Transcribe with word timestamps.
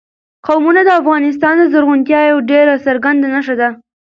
قومونه 0.47 0.81
د 0.85 0.89
افغانستان 1.01 1.53
د 1.57 1.63
زرغونتیا 1.73 2.19
یوه 2.29 2.43
ډېره 2.51 2.73
څرګنده 2.85 3.27
نښه 3.33 3.55
ده. 3.61 3.69